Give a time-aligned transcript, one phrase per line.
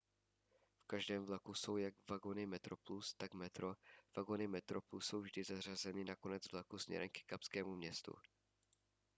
[0.83, 3.75] v každém vlaku jsou jak vagony metroplus tak metro
[4.17, 8.11] vagony metroplus jsou vždy zařazeny na konec vlaku směrem ke kapskému městu